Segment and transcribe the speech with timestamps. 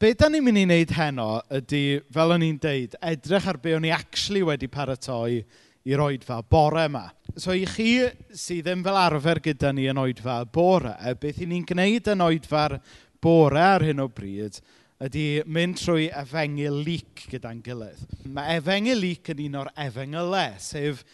[0.00, 3.74] be da ni'n mynd i wneud heno ydy, fel o'n i'n deud, edrych ar be
[3.76, 5.42] o'n i actually wedi paratoi
[5.90, 7.04] i'r oedfa bore yma.
[7.36, 11.48] So i chi sydd ddim fel arfer gyda ni yn oedfa bore, e, beth i
[11.50, 12.78] ni'n gwneud yn oedfa'r
[13.20, 14.62] bore ar hyn o bryd
[15.00, 18.00] ydy mynd trwy efengil lyc gyda'n gilydd.
[18.28, 21.04] Mae efengil lyc yn un o'r efengylau, sef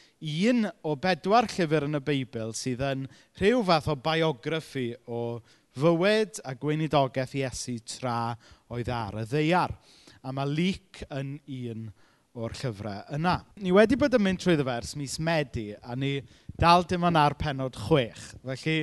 [0.47, 3.05] un o bedwar llyfr yn y Beibl sydd yn
[3.39, 5.21] rhyw fath o biograffi o
[5.77, 8.35] fywyd a gweinidogaeth Iesu tra
[8.73, 9.75] oedd ar y ddeiar.
[10.27, 11.89] A mae lyc yn un
[12.37, 13.39] o'r llyfrau yna.
[13.63, 16.19] Ni wedi bod yn mynd trwy ddefers mis Medi a ni
[16.59, 18.33] dal dim ond ar penod chwech.
[18.45, 18.77] Felly,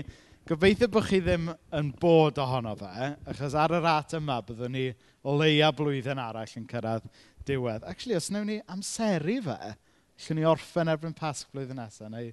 [0.49, 4.87] gobeithio bod chi ddim yn bod ohono fe, achos ar y rat yma byddwn ni
[5.23, 7.05] o leia blwyddyn arall yn cyrraedd
[7.47, 7.85] diwedd.
[7.87, 12.31] Actually, os wnawn ni amseru fe, allwn ni orffen erbyn Pasg blwyddyn nesaf, neu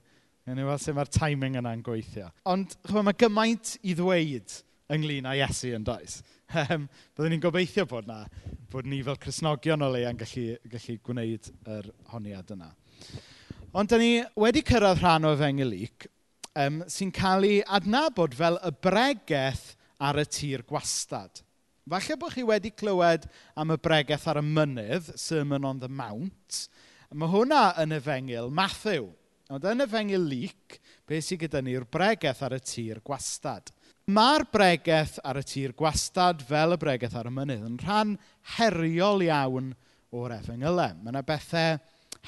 [0.50, 2.24] Gawn ni weld sut mae'r timing yna'n gweithio.
[2.50, 4.54] Ond chwa, mae gymaint i ddweud
[4.90, 6.16] ynglyn â Iesu yn does.
[6.59, 8.24] Byddwn ni'n gobeithio bod na,
[8.73, 12.66] bod ni fel Cresnogion o leia'n gallu, gallu gwneud yr honiad yna.
[13.78, 14.09] Ond da ni
[14.43, 16.09] wedi cyrraedd rhan o Efengylic
[16.59, 21.45] um, sy'n cael ei adnabod fel y bregaeth ar y tir gwastad.
[21.95, 26.65] Falle bod chi wedi clywed am y bregaeth ar y mynydd, Sermon on the Mount.
[27.15, 29.12] Mae hwnna yn Efengyl Matthew.
[29.51, 30.76] Ond yn Efengyl Luc,
[31.10, 33.73] beth sydd gyda ni yw'r bregaeth ar y tir gwastad.
[34.10, 38.12] Mae'r bregaeth ar y tir gwastad fel y bregaeth ar y mynydd yn rhan
[38.56, 39.73] heriol iawn
[40.15, 40.95] o'r efengylau.
[41.02, 41.80] Mae yna bethau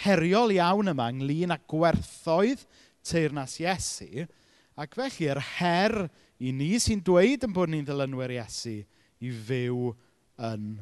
[0.03, 2.65] heriol iawn yma ynglyn â gwerthoedd
[3.07, 4.27] teirnas Iesu,
[4.75, 5.95] ac felly yr her
[6.43, 8.81] i ni sy'n dweud yn bod ni'n ddilynwyr Iesu
[9.23, 9.93] i fyw
[10.43, 10.75] yn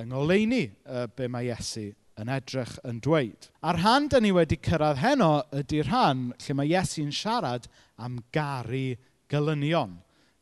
[0.00, 3.48] yng ngoleini uh, be mae Iesu yn edrych yn dweud.
[3.64, 8.94] A'r rhan dyn ni wedi cyrraedd heno ydy'r rhan lle mae Iesu'n siarad am garu
[9.32, 9.96] gylynion.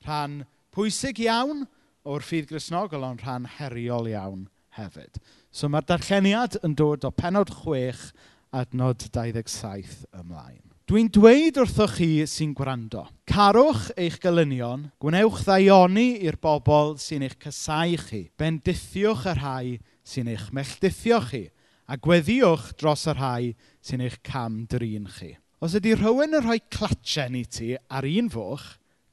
[0.04, 0.42] Rhan
[0.74, 1.64] pwysig iawn
[2.08, 5.20] o'r ffydd grisnogol ond rhan heriol iawn hefyd.
[5.52, 8.10] So mae'r darlleniad yn dod o penod 6
[8.52, 10.60] adnod 27 ymlaen.
[10.90, 17.38] Dwi'n dweud wrthoch chi sy'n gwrando, carwch eich gylynion, gwnewch ddaioni i'r bobl sy'n eich
[17.40, 21.44] cysau chi, bendithiwch y rhai sy'n eich melldithio chi,
[21.92, 23.48] a gweddiwch dros y rhai
[23.84, 25.34] sy'n eich cam drin chi.
[25.62, 28.64] Os ydy rhywun yn rhoi clatchen i ti ar un foch,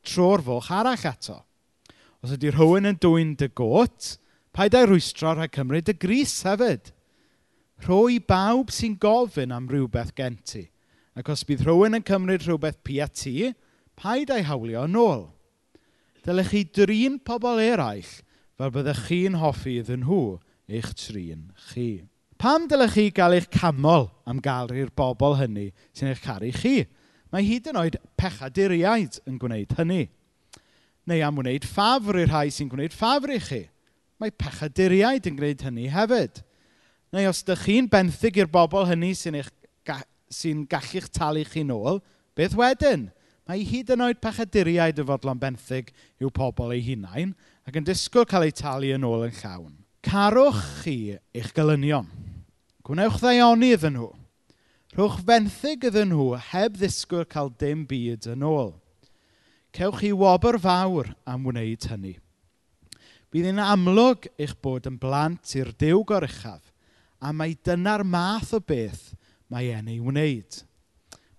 [0.08, 1.42] tro'r foch arall ato.
[2.24, 4.16] Os ydy rhywun yn dwy'n dy got,
[4.56, 6.94] paid a'i rwystro rhag cymryd y gris hefyd.
[7.84, 10.66] Rhoi bawb sy'n gofyn am rhywbeth gen ti,
[11.20, 13.52] ac os bydd rhywun yn cymryd rhywbeth pi a ti,
[14.00, 15.26] paid a'i hawlio yn ôl.
[16.24, 18.16] Dylech chi drin pobl eraill
[18.60, 20.40] fel byddech chi'n hoffi iddyn nhw
[20.72, 22.09] eich trin chi.
[22.40, 26.86] Pam dylech chi gael eich camol am gael i'r bobl hynny sy'n eich caru chi?
[27.34, 30.06] Mae hyd yn oed pechaduriaid yn gwneud hynny.
[31.04, 33.60] Neu am wneud ffafr i'r rhai sy'n gwneud ffafr i chi.
[34.24, 36.40] Mae pechaduriaid yn gwneud hynny hefyd.
[37.12, 39.52] Neu os ydych chi'n benthyg i'r bobl hynny sy'n eich
[39.84, 40.00] ga
[40.32, 42.00] sy'n gallu'ch talu chi nôl,
[42.40, 43.10] beth wedyn?
[43.52, 45.92] Mae hyd yn oed pechaduriaid y fodlon benthyg
[46.24, 47.36] yw pobl ei hunain
[47.68, 49.76] ac yn disgwyl cael eu talu yn ôl yn llawn.
[50.08, 52.08] Carwch chi eich gylynion.
[52.90, 54.08] Gwnewch ddaioni iddyn nhw.
[54.96, 58.72] Rhowch fenthyg iddyn nhw heb ddisgwyl cael dim byd yn ôl.
[59.78, 62.16] Cewch chi wobr fawr am wneud hynny.
[63.30, 66.74] Bydd hi'n amlwg eich bod yn blant i'r Dyw goruchaf,
[67.22, 69.12] a mae dyna'r math o beth
[69.54, 70.64] mae e'n ei wneud.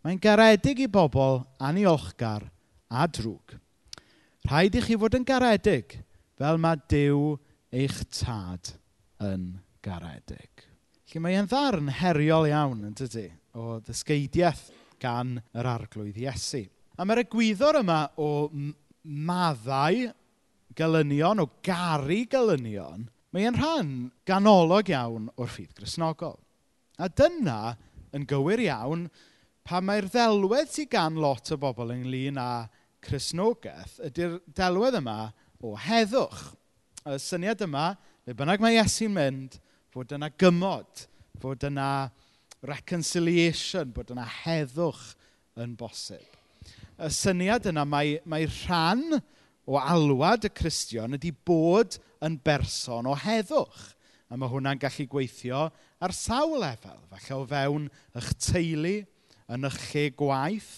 [0.06, 2.47] Mae'n garedig i bobl aniolchgar
[2.87, 3.59] a drwg.
[4.47, 5.99] Rhaid i chi fod yn garedig
[6.39, 7.34] fel mae Dyw
[7.75, 8.77] eich tad
[9.19, 10.70] yn garedig.
[11.10, 13.25] Felly mae e'n ddarn heriol iawn, yn dydy,
[13.59, 14.69] o ddysgeidiaeth
[15.03, 16.60] gan yr arglwydd Iesu.
[16.94, 18.47] A mae'r egwyddor yma o
[19.03, 20.04] maddau
[20.78, 23.91] gylynion, o garu gylynion, mae e'n rhan
[24.31, 26.37] ganolog iawn o'r ffydd grisnogol.
[27.03, 27.72] A dyna
[28.15, 29.09] yn gywir iawn
[29.66, 32.69] pa mae'r ddelwedd sydd gan lot o bobl ynglyn â
[33.03, 35.19] chrysnogaeth ydy'r delwedd yma
[35.59, 36.53] o heddwch.
[37.03, 37.88] Y syniad yma,
[38.31, 39.59] neu bynnag mae Iesu'n mynd,
[39.91, 41.07] Fod yna gymod,
[41.42, 42.10] fod yna
[42.66, 45.16] reconciliation, bod yna heddwch
[45.59, 46.27] yn bosib.
[47.01, 49.19] Y syniad yna mae, mae rhan
[49.66, 53.97] o alwad y Cristion ydy bod yn berson o heddwch.
[54.31, 55.66] A mae hwnna'n gallu gweithio
[55.98, 57.01] ar sawl lefel.
[57.10, 58.97] Falle o fewn eich teulu,
[59.51, 60.75] yn eich lle gwaith,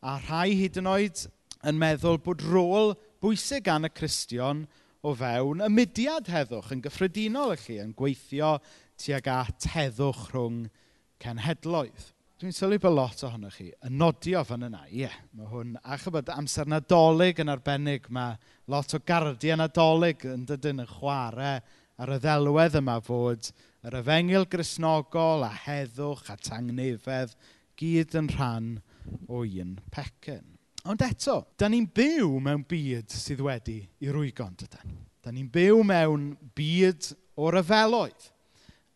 [0.00, 1.26] a rhai hyd yn oed
[1.68, 4.64] yn meddwl bod rôl bwysig gan y Cristion–
[5.00, 8.56] o fewn y mudiad heddwch yn gyffredinol felly, yn gweithio
[9.00, 10.64] tuag at heddwch rhwng
[11.22, 12.10] cenhedloedd.
[12.40, 14.86] Dwi'n sylwi bod lot ohonoch chi yn nodio fan yna.
[14.88, 18.38] Ie, yeah, mae hwn, a chybod, amser nadolig yn arbennig, mae
[18.72, 21.58] lot o gardiau nadolig yn dydyn yn chwarae
[22.00, 23.50] ar y ddelwedd yma fod
[23.84, 27.36] yr yfengil grisnogol a heddwch a tangnefedd
[27.80, 28.72] gyd yn rhan
[29.28, 30.49] o un pecyn.
[30.88, 34.94] Ond eto, da ni'n byw mewn byd sydd wedi i rwygo'n dydyn.
[35.20, 38.28] Da ni'n byw mewn byd o ryfeloedd.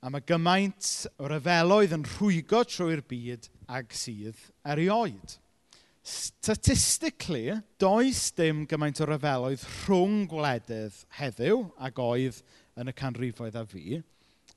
[0.04, 0.88] A mae gymaint
[1.20, 4.40] o ryfeloedd yn rhwygo trwy'r byd ag sydd
[4.72, 5.36] erioed.
[6.04, 12.40] Statistically, does dim gymaint o ryfeloedd rhwng gwledydd heddiw ac oedd
[12.80, 14.00] yn y canrifoedd a fi.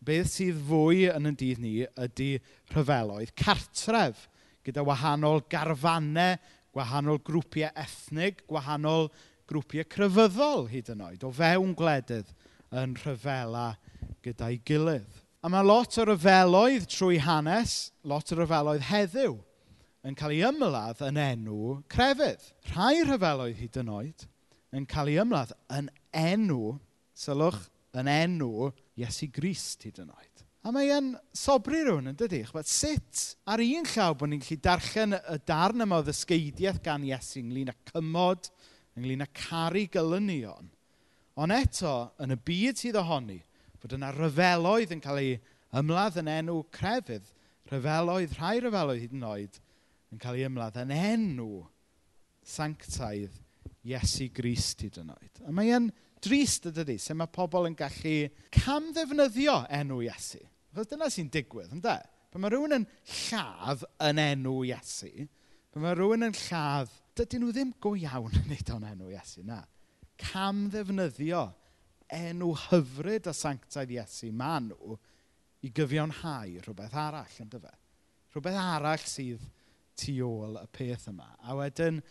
[0.04, 2.32] Beth sydd fwy yn y dydd ni ydy
[2.72, 4.28] rhyfeloedd cartref
[4.68, 6.36] gyda wahanol garfannau
[6.78, 9.10] gwahanol grwpiau ethnig, gwahanol
[9.50, 12.30] grwpiau crefyddol hyd yn oed, o fewn gwledydd
[12.78, 13.72] yn rhyfela
[14.26, 15.24] gyda'i gilydd.
[15.42, 19.38] A mae lot o ryfeloedd trwy hanes, lot o ryfeloedd heddiw,
[20.06, 22.46] yn cael ei ymladd yn enw crefydd.
[22.74, 24.28] Rhai rhyfeloedd hyd yn oed
[24.76, 26.76] yn cael ei ymladd yn enw,
[27.18, 27.64] sylwch,
[27.98, 28.70] yn enw
[29.00, 30.47] Iesu Grist hyd yn oed.
[30.68, 32.42] A mae e'n sobri rhywun, yn dydy?
[32.50, 37.06] Chwa, sut ar un llaw bod ni'n gallu darllen y darn yma o ddysgeidiaeth gan
[37.08, 38.50] Iesu ynglyn â cymod,
[39.00, 40.68] ynglyn â caru gylynion.
[41.40, 43.38] ond eto, yn y byd sydd ohoni,
[43.80, 45.38] bod yna ryfeloedd yn cael ei
[45.80, 47.32] ymladd yn enw crefydd,
[47.72, 49.62] ryfeloedd, rhai ryfeloedd hyd yn oed,
[50.12, 51.62] yn cael ei ymladd yn enw
[52.44, 53.40] sanctaidd
[53.88, 55.44] Iesu Grist hyd yn oed.
[55.48, 55.88] A mae e'n
[56.20, 58.18] drist ydy, sef mae pobl yn gallu
[58.52, 60.44] camddefnyddio enw Iesu.
[60.78, 61.96] Achos dyna sy'n digwydd, ynddo?
[62.30, 65.10] Pan mae rhywun yn lladd yn enw Iesu,
[65.74, 69.42] pan mae rhywun yn lladd, dydyn nhw ddim go iawn yn neud o'n enw Iesu,
[69.48, 69.64] na.
[70.22, 71.48] Cam ddefnyddio
[72.14, 75.00] enw hyfryd a sanctaidd Iesu ma nhw
[75.66, 77.74] i gyfiawnhau rhywbeth arall, ynddo fe?
[78.36, 79.50] Rhywbeth arall sydd
[79.98, 81.32] tu ôl y peth yma.
[81.42, 82.04] A wedyn,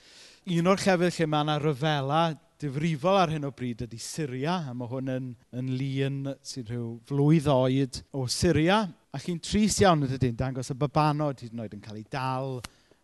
[0.58, 2.24] un o'r llefydd lle mae yna ryfela
[2.62, 6.90] difrifol ar hyn o bryd ydy Syria, a mae hwn yn, yn lun sy'n rhyw
[7.08, 8.82] flwydd oed o Syria.
[9.12, 12.06] A chi'n tris iawn yn dydyn, dangos y babanod hyd yn oed yn cael ei
[12.12, 12.58] dal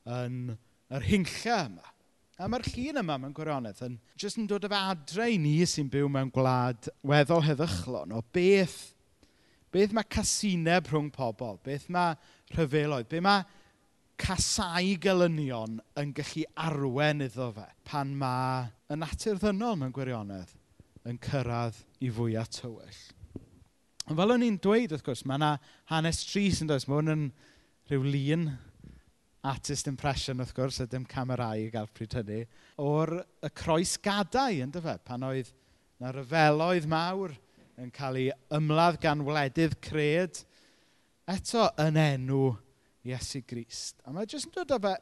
[0.08, 0.54] yn
[0.92, 1.92] yr hincau yma.
[2.40, 5.90] A mae'r llun yma mewn gwirionedd yn jyst yn dod o adre i ni sy'n
[5.92, 8.78] byw mewn gwlad weddol heddychlon o beth,
[9.72, 12.16] beth mae casineb rhwng pobl, beth mae
[12.56, 13.44] rhyfeloedd, beth mae
[14.20, 20.52] casau gelynion yn gallu arwen iddo fe pan mae y natur ddynol mewn gwirionedd
[21.08, 23.00] yn cyrraedd i fwyaf tywyll.
[24.10, 25.54] Ond fel o'n i'n dweud, wrth gwrs, mae yna
[25.90, 27.24] hanes tri sy'n dweud, Mae hwn yn
[27.90, 28.46] rhyw lun
[29.46, 32.42] artist impression, wrth gwrs, a dim camerau i gael pryd hynny,
[32.82, 35.50] o'r y croes gadau, yn dyfa, pan oedd
[36.02, 37.34] na ryfeloedd mawr
[37.82, 40.42] yn cael ei ymladd gan wledydd cred,
[41.30, 42.52] eto yn enw
[43.06, 44.00] Iesu Grist.
[44.06, 44.94] A mae jyst yn dod o fe,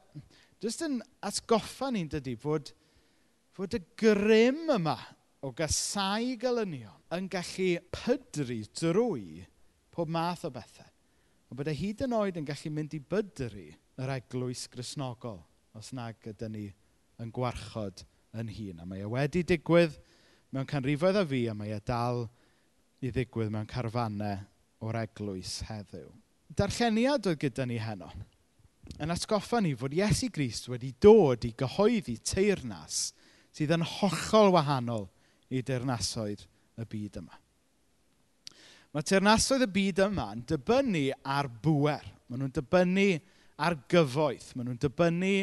[0.64, 2.72] jyst yn atgoffa ni'n dydy fod,
[3.56, 4.96] fod y grym yma
[5.44, 9.44] o gasau gelynion yn gallu pydru drwy
[9.92, 10.88] pob math o bethau.
[11.50, 13.66] Ond bod e hyd yn oed yn gallu mynd i bydru
[14.00, 15.40] yr eglwys grisnogol
[15.76, 16.66] os nag ydy ni
[17.20, 18.04] yn gwarchod
[18.38, 18.80] yn hun.
[18.80, 19.98] A mae e wedi digwydd
[20.54, 22.24] mewn canrifoedd a fi a mae e dal
[23.00, 24.40] i ddigwydd mewn carfannau
[24.86, 26.08] o'r eglwys heddiw
[26.56, 28.10] darlleniad oedd gyda ni heno
[29.00, 33.10] yn atgoffa ni fod Iesu Grist wedi dod i gyhoeddi teirnas
[33.54, 35.06] sydd yn hollol wahanol
[35.50, 36.46] i deirnasoedd
[36.80, 37.36] y byd yma.
[38.90, 42.06] Mae teirnasoedd y byd yma yn dibynnu ar bwer.
[42.28, 43.06] Maen nhw'n dibynnu
[43.62, 44.50] ar gyfoeth.
[44.56, 45.34] Maen nhw'n dibynnu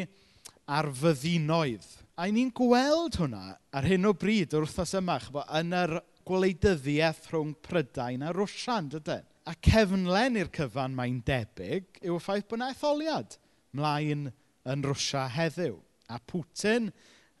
[0.78, 1.88] ar fyddinoedd.
[2.18, 5.94] A ni'n gweld hwnna ar hyn o bryd o'r wythnos yma, chyfo, yn yr
[6.28, 9.24] gwleidyddiaeth rhwng Prydain a Rwsian, dydyn?
[9.48, 13.36] a cefnlen i'r cyfan mae'n debyg yw y ffaith bod yna etholiad
[13.76, 14.26] mlaen
[14.68, 15.78] yn Rwsia heddiw.
[16.12, 16.90] A Putin,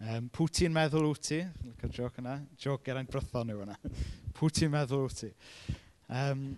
[0.00, 3.76] um, Putin meddwl wyt ti, lyca joc yna, joc geraint brython yw yna,
[4.38, 5.30] Putin meddwl wyt ti.
[6.08, 6.50] Um,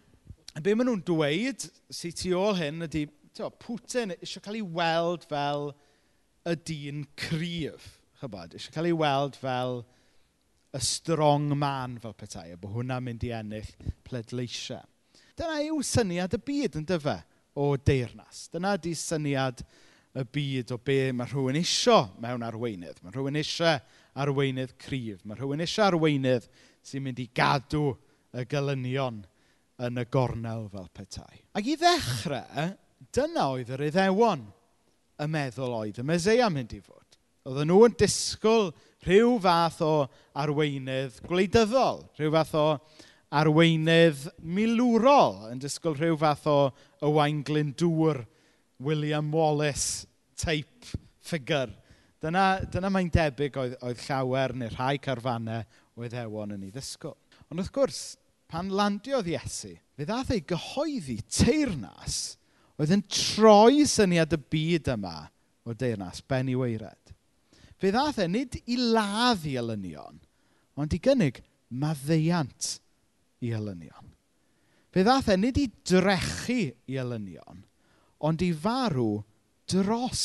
[0.62, 5.26] be maen nhw'n dweud sy'n tu ôl hyn ydy, to, Putin eisiau cael ei weld
[5.30, 5.72] fel
[6.46, 9.82] y dyn cryf, chybod, eisiau cael ei weld fel
[10.70, 13.74] y strong man fel petai, a bod hwnna'n mynd i ennill
[14.06, 14.86] pledleisiau.
[15.40, 17.14] Dyna yw syniad y byd, yn dyfa
[17.56, 18.42] o deyrnas.
[18.52, 19.62] Dyna di syniad
[20.12, 22.98] y byd o be mae rhywun isio mewn arweinydd.
[23.00, 23.80] Mae rhywun eisiau
[24.20, 25.24] arweinydd cryf.
[25.24, 26.50] Mae rhywun eisiau arweinydd
[26.84, 27.94] sy'n mynd i gadw
[28.36, 29.22] y gelynion
[29.80, 31.40] yn y gornel fel petai.
[31.56, 32.70] Ac i ddechrau,
[33.16, 34.44] dyna oedd yr iddewon
[35.24, 37.16] y meddwl oedd y Meseia mynd i fod.
[37.48, 38.74] Oedden nhw yn disgwyl
[39.08, 39.94] rhyw fath o
[40.36, 42.66] arweinydd gwleidyddol, rhyw fath o
[43.30, 46.58] arweinydd milwrol yn disgwyl rhyw fath o,
[46.98, 48.24] y wain glyndŵr
[48.82, 50.08] William Wallace
[50.40, 51.70] type ffigur.
[52.20, 55.62] Dyna, dyna mae'n debyg oedd, oedd llawer neu rhai carfannau
[56.00, 57.16] oedd ewon yn ei ddisgwyl.
[57.48, 58.02] Ond wrth gwrs,
[58.50, 62.18] pan landiodd Iesu, fe ddath ei gyhoeddi teirnas
[62.80, 65.14] oedd yn troi syniad y byd yma
[65.68, 67.14] o deirnas, Benny Weired.
[67.80, 70.18] Fe ddath e nid i ladd i elynion,
[70.80, 72.80] ond i gynnig maddeiant
[73.44, 74.12] i elynion.
[74.90, 77.62] Fe ddath e nid i drechu i elynion,
[78.26, 79.20] ond i farw
[79.70, 80.24] dros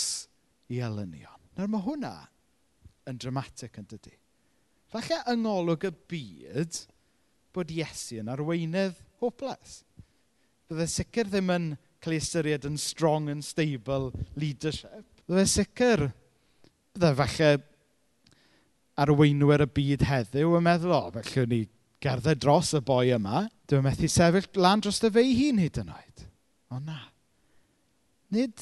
[0.74, 1.42] i elynion.
[1.56, 2.16] Nawr mae hwnna
[3.10, 4.16] yn dramatic yn dydy.
[4.92, 6.80] Falle yngolwg y byd
[7.56, 9.84] bod Iesu yn arweinydd hopeless.
[10.70, 11.70] Bydde sicr ddim yn
[12.04, 15.06] cael ei ystyried yn strong and stable leadership.
[15.30, 16.08] Bydde sicr,
[16.96, 17.52] bydde falle
[19.06, 21.62] arweinwyr y byd heddiw yn meddwl, o, oh, felly ni
[22.04, 25.82] gerdded dros y boi yma, dwi'n e methu sefyll lan dros y fe hun hyd
[25.82, 26.26] yn oed.
[26.74, 27.00] O na.
[28.36, 28.62] Nid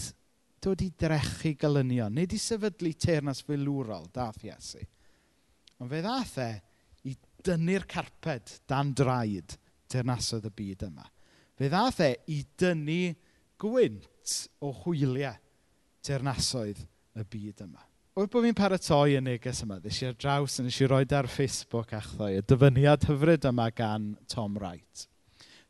[0.64, 4.84] dod i drechu gylynion, nid i sefydlu teirnas filwrol, dath Iesu.
[5.82, 6.50] Ond fe ddath e
[7.10, 9.58] i dynnu'r carped dan draed
[9.92, 11.08] teirnasodd y byd yma.
[11.60, 13.02] Fe ddath e i dynnu
[13.62, 15.36] gwynt o hwyliau
[16.04, 16.86] teirnasoedd
[17.20, 17.84] y byd yma
[18.14, 21.96] wrth bod fi'n paratoi y neges yma, ddys i'r draws yn eisiau roed ar Facebook
[21.98, 25.08] achddoe, y dyfyniad hyfryd yma gan Tom Wright.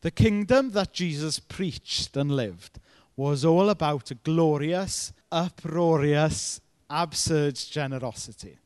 [0.04, 2.82] The kingdom that Jesus preached and lived
[3.16, 6.60] was all about a glorious, uproarious,
[6.90, 8.58] absurd generosity.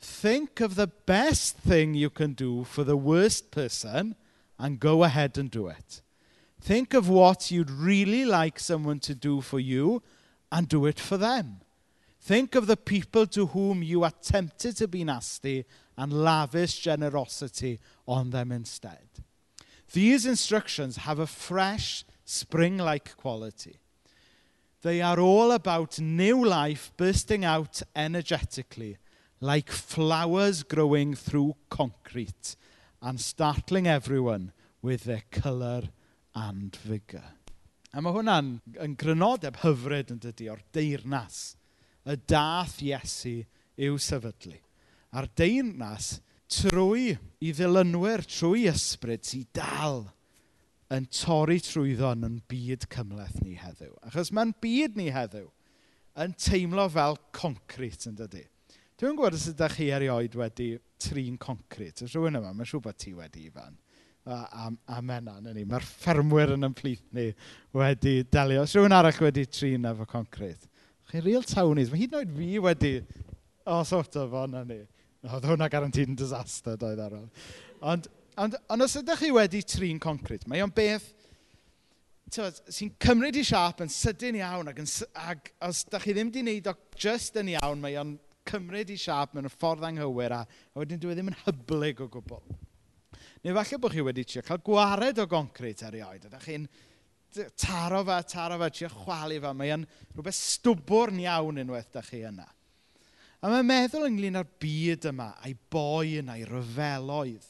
[0.00, 4.14] Think of the best thing you can do for the worst person
[4.58, 6.00] and go ahead and do it.
[6.62, 10.02] Think of what you'd really like someone to do for you
[10.50, 11.60] and do it for them.
[12.28, 15.64] Think of the people to whom you are tempted to be nasty
[15.96, 19.08] and lavish generosity on them instead.
[19.94, 23.78] These instructions have a fresh, spring like quality.
[24.82, 28.98] They are all about new life bursting out energetically,
[29.40, 32.56] like flowers growing through concrete
[33.00, 35.84] and startling everyone with their colour
[36.34, 37.24] and vigour.
[37.94, 41.54] A mae hwnna'n yn grynodeb hyfryd yn dydy o'r deyrnas
[42.08, 43.42] y dath Iesu
[43.78, 44.56] i'w sefydlu.
[45.16, 50.06] A'r deyrnas trwy i ddilynwyr, trwy ysbryd sy'n dal
[50.94, 53.92] yn torri trwyddo yn byd cymleth ni heddiw.
[54.08, 55.48] Achos mae'n byd ni heddiw
[56.24, 58.46] yn teimlo fel concret yn dydy.
[58.98, 62.02] Dwi'n gwybod os ydych chi erioed wedi trin concret.
[62.02, 63.76] Ys rhywun yma, mae'n siŵr bod ti wedi, Ifan.
[64.28, 65.62] Amen anon ni.
[65.68, 67.28] Mae'r ffermwyr yn ymplith ni
[67.76, 68.64] wedi delio.
[68.66, 70.66] Os rhywun arall wedi trin efo concret.
[71.08, 71.90] Chi'n real townies.
[71.92, 72.94] Mae hyd yn oed fi wedi...
[73.68, 74.80] O, sort of, o, na ni.
[75.28, 77.28] Oedd hwnna garantid yn disaster, doedd ar ôl.
[77.92, 78.08] Ond,
[78.40, 81.08] ond, ond os ydych chi wedi trin concrit, mae o'n beth
[82.28, 84.88] sy'n cymryd i siap yn sydyn iawn ac, yn,
[85.24, 88.16] ac os ydych chi ddim wedi gwneud o just yn iawn, mae o'n
[88.48, 92.04] cymryd i siap mewn y ffordd anghywir a, a wedyn dwi e ddim yn hyblyg
[92.04, 92.42] o gwbl.
[93.44, 96.68] Neu falle bod chi wedi trio cael gwared o goncrit erioed, Ydych chi'n
[97.56, 99.52] taro fe, taro fe, trio chwalu fe.
[99.56, 102.46] Mae e'n rhywbeth stwbwrn iawn unwaith da chi yna.
[103.38, 107.44] A mae'n meddwl ynglyn â'r byd yma, a'i boen a'i ryfeloedd,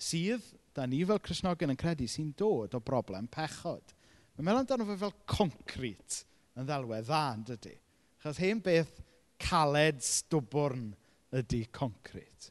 [0.00, 3.92] sydd, da ni fel Cresnogion yn credu, sy'n dod o broblem pechod.
[4.36, 6.22] Mae'n meddwl amdano fe fel concrit
[6.56, 7.74] yn ddelwedd dda, yn dydy.
[8.22, 8.94] Chos hen beth
[9.42, 10.92] caled stwbwrn
[11.38, 12.48] ydy concrit.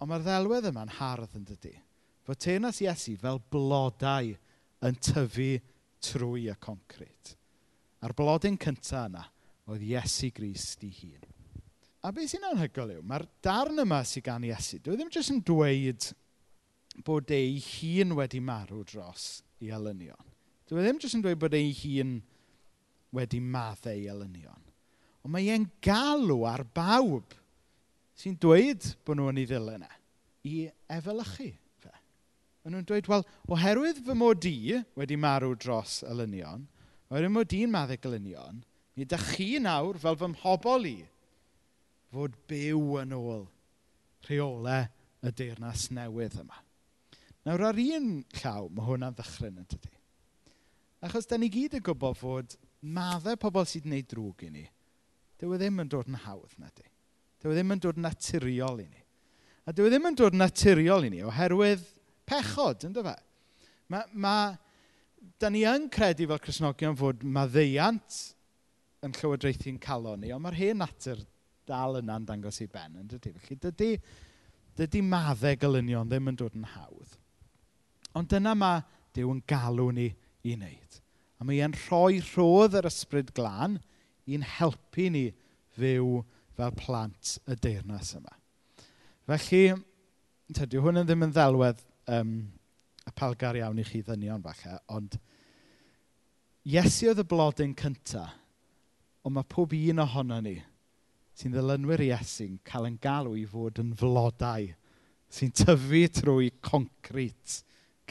[0.00, 1.76] Ond mae'r ddelwedd yma'n hardd yn dydy.
[2.26, 4.34] Fod tenas Iesu fel blodau
[4.86, 5.50] yn tyfu
[6.04, 7.34] trwy y concret.
[8.00, 9.26] A'r blodyn cyntaf yna
[9.70, 11.28] oedd Iesu Grist ei hun.
[12.00, 15.34] A beth sy'n anhygoel yw, mae'r darn yma sy'n gan Iesu, dwi e ddim jyst
[15.34, 16.08] yn dweud
[17.04, 20.30] bod e ei hun wedi marw dros i elynion.
[20.68, 22.16] Dwi e ddim jyst yn dweud bod ei hun
[23.14, 24.64] wedi maddau i elynion.
[25.20, 27.36] Ond mae e'n galw ar bawb
[28.16, 29.92] sy'n dweud bod nhw yn ei ddilyn e,
[30.48, 30.54] i
[30.96, 31.52] efelychu.
[32.60, 36.66] Maen nhw'n dweud, wel, oherwydd fy mod i wedi marw dros y lynion,
[37.08, 38.58] oherwydd mod i'n maddau gelynion,
[38.94, 40.98] mi ydych chi nawr, fel fy mhobol i,
[42.12, 43.46] fod byw yn ôl
[44.26, 44.90] rheolau
[45.24, 46.58] y deyrnas newydd yma.
[47.48, 49.94] Nawr, ar un llaw, mae hwnna'n ddychryn yn tydi.
[51.06, 54.66] Achos, da ni gyd yn gwybod fod maddau pobl sydd yn gwneud drwg i ni,
[55.40, 56.84] dyw e ddim yn dod yn hawdd na di.
[57.40, 59.00] Dyw e ddim yn dod naturiol i ni.
[59.64, 61.86] A dyw e ddim yn dod naturiol i ni, oherwydd
[62.30, 63.16] pechod, ynddo fe?
[63.90, 64.34] Mae, ma,
[65.42, 68.20] da ni yn credu fel Cresnogion fod maddeiant
[69.04, 71.20] yn llywodraethu'n calon ni, ond mae'r hen natur
[71.68, 73.42] dal yna'n dangos i ben, ynddo dydy.
[73.42, 73.90] Felly dydy,
[74.78, 77.18] dydy maddau golynion ddim yn dod yn hawdd.
[78.16, 78.80] Ond dyna mae
[79.16, 80.08] Dyw yn galw ni
[80.46, 80.98] i wneud.
[81.40, 83.78] A mae e'n rhoi rhodd yr ysbryd glân
[84.30, 85.26] i'n helpu ni
[85.78, 86.20] fyw
[86.58, 88.34] fel plant y deyrnas yma.
[89.30, 89.62] Felly,
[90.54, 91.82] tydy, hwn yn ddim yn ddelwedd
[92.16, 92.34] um,
[93.06, 95.18] a iawn i chi ddynion falle, ond
[96.70, 98.26] Iesu oedd y blodyn cynta,
[99.24, 100.58] ond mae pob un ohono ni
[101.40, 104.66] sy'n ddilynwyr Iesu'n cael yn galw i fod yn flodau
[105.32, 107.60] sy'n tyfu trwy concrit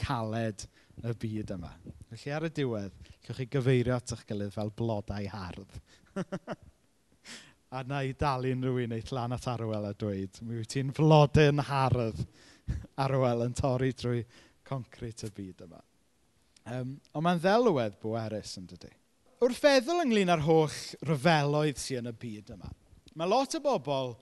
[0.00, 0.64] caled
[1.04, 1.70] y byd yma.
[2.10, 5.78] Felly ar y diwedd, llwch chi gyfeirio at eich gilydd fel blodau hardd.
[7.76, 10.90] a na i dalu'n rhywun un eich lan at arwel a dweud, mi wyt ti'n
[10.96, 12.24] flodyn hardd
[13.04, 14.24] arwel yn torri drwy
[14.66, 15.80] concret y byd yma.
[16.70, 18.92] Um, ond mae'n ddelwedd bwerus yn dydy.
[19.40, 20.76] Wrth feddwl ynglyn â'r holl
[21.08, 22.68] ryfeloedd sy'n yn y byd yma,
[23.16, 24.14] mae lot o bobl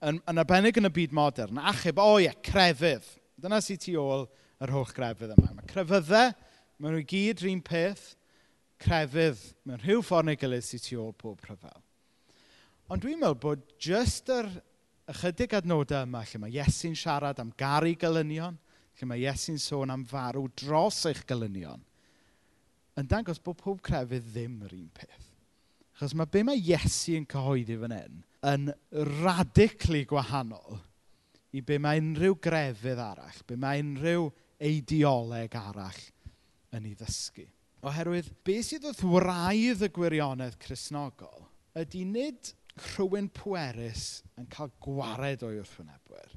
[0.00, 3.06] yn, yn arbennig yn y byd modern, achub, o ie, crefydd.
[3.40, 4.24] Dyna sy'n tu ôl
[4.64, 5.52] yr holl grefydd yma.
[5.58, 6.32] Mae crefyddau,
[6.80, 8.14] maen nhw i gyd rhywun peth,
[8.82, 11.82] crefydd mewn rhyw ffordd neu gilydd sy'n tu ôl pob rhyfel.
[12.92, 14.48] Ond dwi'n meddwl bod jyst yr
[15.10, 18.56] ychydig adnodau yma lle mae Iesu'n siarad am garu gylynion,
[18.98, 21.82] lle mae Iesu'n sôn am farw dros eich gylynion,
[22.96, 25.30] yn dangos bod pob crefydd ddim yr un peth.
[25.96, 28.70] Achos mae be mae Iesu yn cyhoeddi fan hyn yn
[29.22, 30.80] radically gwahanol
[31.56, 34.28] i be mae unrhyw grefydd arall, be mae unrhyw
[34.60, 36.02] eidioleg arall
[36.76, 37.46] yn ei ddysgu.
[37.86, 41.46] Oherwydd, be sydd wrth wraidd y gwirionedd chrysnogol
[41.76, 46.34] ydy nid rhywun pwerus yn cael gwared o'i wrthwynebwyr.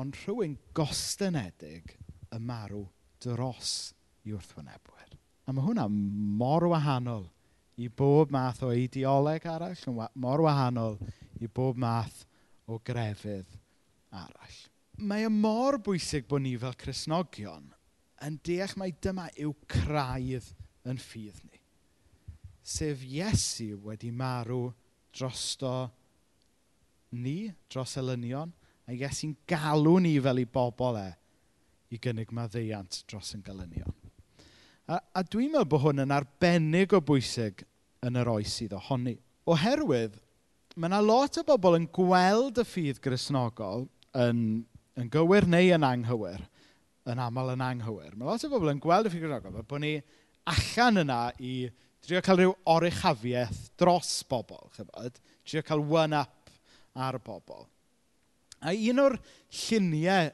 [0.00, 1.96] Ond rhywun gostenedig
[2.32, 2.86] y marw
[3.22, 3.92] dros
[4.24, 5.16] i wrthwynebwyr.
[5.46, 7.28] A mae hwnna mor wahanol
[7.76, 10.96] i bob math o eideoleg arall, mor wahanol
[11.40, 12.24] i bob math
[12.66, 13.58] o grefydd
[14.16, 14.60] arall.
[14.96, 17.68] Mae y mor bwysig bod ni fel Cresnogion
[18.24, 20.48] yn deall mai dyma yw craidd
[20.88, 21.60] yn ffydd ni.
[22.66, 24.70] Sef Iesu wedi marw
[25.16, 25.72] drosto
[27.16, 28.52] ni, dros elynion,
[28.86, 31.08] a Iesu'n galw ni fel ei bobl e
[31.94, 33.94] i gynnig maddeiant dros yn galynion.
[34.86, 37.64] A, a dwi'n meddwl bod hwn yn arbennig o bwysig
[38.06, 39.16] yn yr oes sydd ohoni.
[39.50, 40.18] Oherwydd,
[40.76, 43.88] mae yna lot o bobl yn gweld y ffydd grisnogol
[44.22, 44.38] yn,
[44.98, 46.44] yn gywir neu yn anghywir,
[47.10, 48.14] yn aml yn anghywir.
[48.14, 49.96] Mae lot o bobl yn gweld y ffydd grisnogol, bod ni
[50.52, 51.56] allan yna i
[52.06, 55.16] Trio cael rhyw oruchafiaeth dros bobl, chybod?
[55.42, 56.52] Trio cael one-up
[56.94, 57.64] ar bobl.
[58.62, 59.16] A un o'r
[59.64, 60.30] lluniau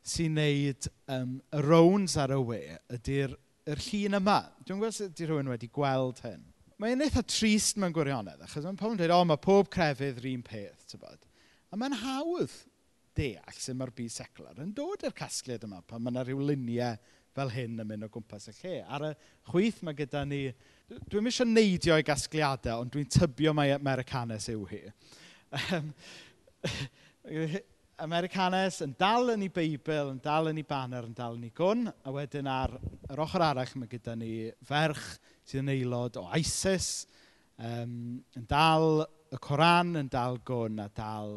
[0.00, 2.62] sy'n neud um, y rounds ar y we
[2.96, 3.36] ydy'r
[3.68, 4.38] yr llun yma.
[4.64, 6.40] Dwi'n gweld sut ydy rhywun wedi gweld hyn.
[6.80, 10.32] Mae'n eitha trist mewn gwirionedd, achos mae'n pobl yn dweud, o, mae pob crefydd yr
[10.32, 11.28] un peth, tybod.
[11.68, 12.56] A mae'n hawdd
[13.20, 16.96] deall sy'n mae'r byd seclar yn dod i'r casgliad yma, pan mae yna rhyw luniau
[17.36, 18.76] fel hyn yn mynd o gwmpas y lle.
[18.88, 19.14] Ar y
[19.52, 20.46] chwith mae gyda ni
[20.90, 24.80] Dwi'm eisiau neidio i gasgliadau, ond dwi'n tybio mai Americanes yw hi.
[25.76, 25.92] Um,
[28.06, 31.54] Americanes yn dal yn ei Beibl, yn dal yn ei banner, yn dal yn ei
[31.54, 32.74] gwn, a wedyn ar
[33.06, 34.32] yr ochr arall mae gyda ni
[34.66, 35.04] ferch
[35.44, 36.90] sydd yn aelod o ISIS,
[37.60, 41.36] um, yn dal y Coran, yn dal gwn, a dal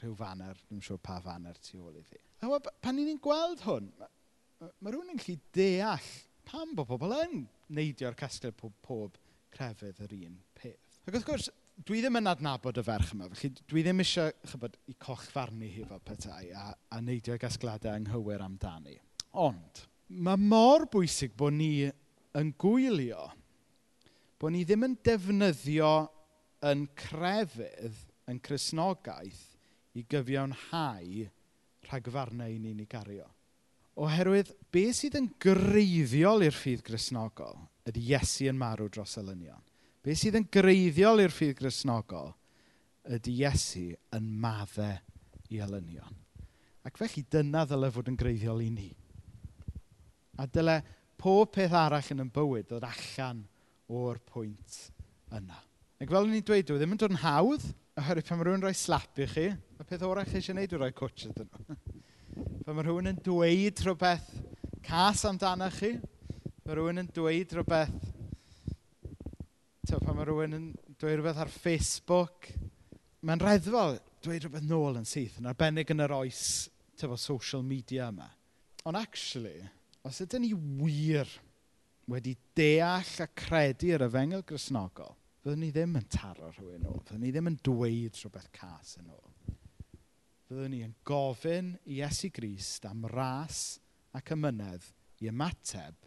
[0.00, 2.18] rhyw fanner, dwi'n siŵr pa fanner tu ôl i fi.
[2.42, 6.10] A pan ni'n gweld hwn, mae ma rhywun yn gallu deall
[6.48, 7.42] pam bod pobl yn
[7.76, 9.18] neidio'r casgliad pob, pob
[9.54, 11.00] crefydd yr un peth.
[11.04, 11.50] Ac wrth gwrs,
[11.88, 15.84] dwi ddim yn adnabod y ferch yma, felly dwi ddim eisiau chybod, i cochfarnu hi
[15.88, 18.96] fel petai a, a neidio gasgladau anghywir amdani.
[19.38, 21.88] Ond, mae mor bwysig bod ni
[22.38, 23.28] yn gwylio
[24.38, 25.92] bod ni ddim yn defnyddio
[26.68, 29.42] yn crefydd yn chrysnogaeth
[29.98, 31.26] i gyfiawnhau
[31.88, 33.26] rhagfarnau ni'n ei gario.
[33.98, 37.56] Oherwydd, be sydd yn greiddiol i'r ffydd grisnogol
[37.88, 39.64] ydy Iesu yn marw dros y lynion.
[40.04, 42.30] Be sydd yn greiddiol i'r ffydd grisnogol
[43.16, 45.00] ydy Iesu yn maddau
[45.50, 46.14] i elynion.
[46.86, 48.88] Ac felly dyna ddylai fod yn greiddiol i ni.
[50.38, 50.78] A dyle
[51.18, 53.42] pob peth arall yn yn bywyd ddod allan
[53.90, 54.78] o'r pwynt
[55.34, 55.58] yna.
[55.98, 57.64] Ac fel ni'n dweud, dwi e ddim yn dod yn hawdd,
[57.98, 60.84] oherwydd pan mae rhywun rhoi slap i chi, y peth orau chi eisiau gwneud yw
[60.84, 61.80] rhoi cwtsh iddyn nhw.
[62.68, 64.26] Pan mae rhywun yn dweud rhywbeth
[64.84, 65.88] cas amdano chi,
[66.66, 67.94] mae rhywun yn dweud rhywbeth...
[69.88, 70.66] Pan mae rhywun yn
[71.00, 72.50] dweud rhywbeth ar Facebook,
[73.24, 76.42] mae'n reddfol dweud rhywbeth nôl yn syth, yn arbennig yn yr oes
[77.00, 78.28] tyfo, social media yma.
[78.84, 79.64] Ond actually,
[80.04, 81.32] os ydyn ni wir
[82.12, 87.24] wedi deall a credu yr yfengel grisnogol, byddwn ni ddim yn taro rhywun o, byddwn
[87.24, 89.27] ni ddim yn dweud rhywbeth cas yn ôl
[90.48, 93.76] fyddwn ni yn gofyn i Esu Grist am ras
[94.16, 94.86] ac ymynedd
[95.20, 96.06] i ymateb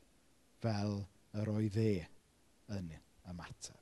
[0.63, 0.95] fel
[1.37, 1.91] yr oedd e
[2.73, 2.87] yn
[3.29, 3.77] ymateb.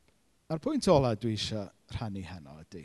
[0.52, 2.84] A'r pwynt ola dwi eisiau rhannu heno ydy,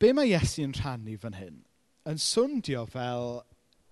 [0.00, 1.62] be mae Iesu'n rhannu fan hyn
[2.10, 3.38] yn swndio fel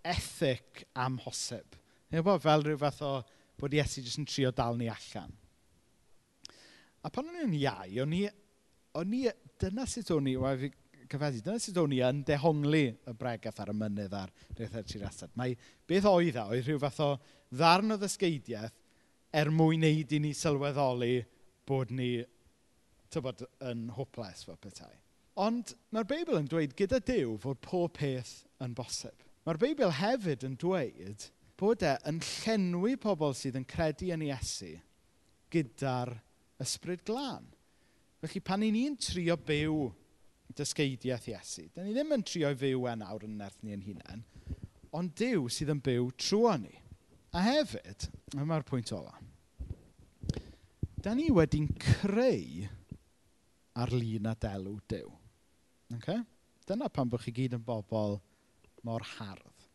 [0.03, 1.79] ethic amhosib.
[2.11, 3.15] Neu bod fel rhyw fath o
[3.61, 5.31] bod Iesu jyst yn trio dal ni allan.
[7.07, 8.25] A pan o'n i'n iau, o'n i,
[8.99, 9.27] o'n i,
[9.63, 10.35] dyna sut o'n i,
[11.12, 11.42] cyfeddu.
[11.44, 15.35] Dyna sydd o'n i yn dehongli y bregaeth ar y mynydd a'r rhethau'r tirasad.
[15.38, 15.55] Mae
[15.88, 17.11] beth oedd a oedd rhyw fath o
[17.53, 18.79] ddarn o ddysgeidiaeth
[19.33, 21.14] er mwyn neud i ni sylweddoli
[21.68, 22.14] bod ni
[23.12, 24.92] tybod, yn hwples fel petai.
[25.40, 29.16] Ond mae'r Beibl yn dweud gyda Dyw fod pob peth yn bosib.
[29.46, 31.29] Mae'r Beibl hefyd yn dweud
[31.61, 34.75] bod e yn llenwi pobl sydd yn credu yn Iesu
[35.53, 36.12] gyda'r
[36.62, 37.48] ysbryd glân.
[38.22, 39.88] Felly pan i ni'n trio byw
[40.59, 41.67] dysgeidiaeth Iesu.
[41.75, 44.25] Da ni ddim yn trio fyw e nawr yn nerth ni yn hunain,
[44.97, 46.75] ond Dyw sydd yn byw trwy ni.
[47.33, 49.15] A hefyd, yma'r pwynt ola,
[51.03, 52.67] da ni wedi'n creu
[53.81, 55.09] ar lun a delw Dyw.
[55.97, 56.21] Okay?
[56.69, 58.19] Dyna pan bod chi gyd yn bobl
[58.87, 59.69] mor hardd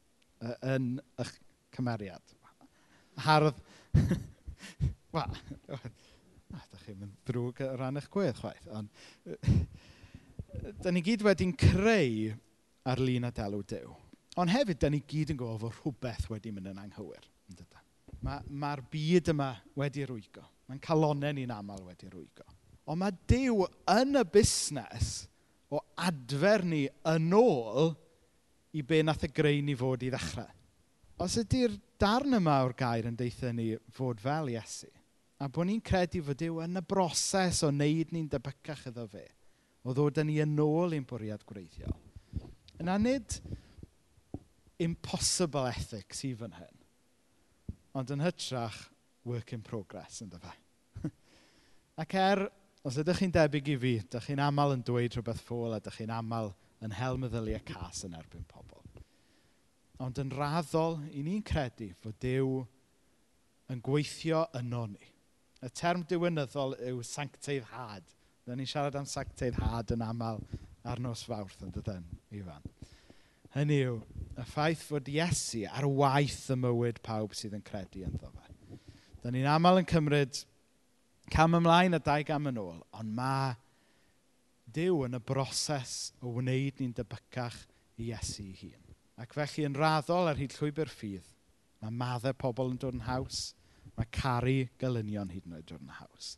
[0.62, 1.34] yn eich
[1.76, 2.36] cymeriad.
[3.26, 3.58] Hardd...
[5.16, 5.38] Wel,
[6.72, 8.68] da chi'n mynd drwg o ran eich gwedd, chwaith.
[8.76, 8.92] Ond,
[10.84, 12.34] da ni gyd wedi'n creu
[12.88, 13.96] ar-lun a delw Dyw.
[14.38, 17.26] Ond hefyd, da ni gyd yn gofod rhywbeth wedi mynd yn anghywir.
[18.22, 20.44] Mae'r ma, byd yma wedi rwygo.
[20.68, 22.46] Mae'n calonau ni'n aml wedi rwygo.
[22.88, 25.16] Ond mae Dyw yn y busnes
[25.74, 27.92] o adfer ni yn ôl
[28.78, 30.50] i be nath y greu ni fod i ddechrau.
[31.24, 34.90] Os ydy'r darn yma o'r gair yn deithio ni fod fel Iesu,
[35.42, 39.26] a bod ni'n credu fod Dyw yn y broses o wneud ni'n debycach iddo fe,
[39.88, 41.96] o ddod â ni yn ôl i'n bwriad gwreiddiol.
[42.84, 43.38] Yna nid
[44.84, 46.82] impossible ethic sydd fan hyn,
[47.98, 48.82] ond yn hytrach
[49.28, 50.52] work in progress yn dyfa.
[52.04, 52.44] Ac er,
[52.84, 56.02] os ydych chi'n debyg i fi, ydych chi'n aml yn dweud rhywbeth ffôl a ydych
[56.02, 56.52] chi'n aml
[56.84, 58.84] yn hel meddyliau cas yn erbyn pobl.
[60.04, 62.60] Ond yn raddol, i ni'n credu fod Dyw
[63.74, 65.10] yn gweithio yno ni.
[65.64, 68.17] Y term diwynyddol yw sancteiddhad
[68.48, 70.38] Dyna ni'n siarad am sancteidhad yn aml
[70.88, 72.64] ar nos fawrth yn dydyn, Ifan.
[73.52, 73.98] Hynny yw,
[74.40, 78.78] y ffaith fod Iesu ar waith y mywyd pawb sydd yn credu ynddo fe.
[79.20, 80.40] Dyna ni'n aml yn cymryd
[81.34, 83.50] cam ymlaen a dau gam yn ôl, ond mae
[84.78, 87.58] Dyw yn y broses o wneud ni'n debycach
[88.00, 88.94] i Iesu ei hun.
[89.20, 91.28] Ac felly yn raddol ar hyd llwybr ffydd,
[91.84, 93.50] mae maddau pobl yn dod yn haws,
[94.00, 96.38] mae caru gelynion hyd yn oed dod yn haws.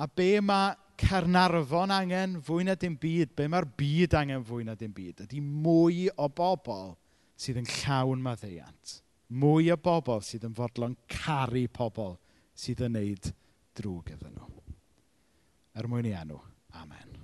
[0.00, 4.76] A be mae Caernarfon angen fwy na dim byd, be mae'r byd angen fwy na
[4.78, 6.94] dim byd, ydy mwy o bobl
[7.38, 8.98] sydd yn llawn maddeiant.
[9.32, 12.16] Mwy o bobl sydd yn fodlon caru pobl
[12.58, 13.32] sydd yn wneud
[13.78, 14.50] drwg iddyn nhw.
[15.80, 16.38] Er mwyn i enw.
[16.78, 17.21] Amen.